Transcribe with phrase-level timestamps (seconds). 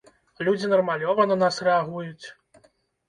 [0.47, 2.25] Людзі нармалёва на нас рэагуюць!